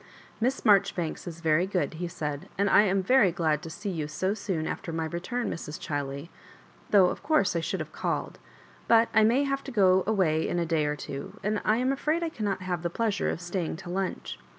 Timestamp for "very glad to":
3.03-3.69